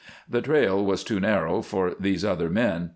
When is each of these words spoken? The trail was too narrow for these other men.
The 0.27 0.41
trail 0.41 0.83
was 0.83 1.03
too 1.03 1.19
narrow 1.19 1.61
for 1.61 1.93
these 1.99 2.25
other 2.25 2.49
men. 2.49 2.89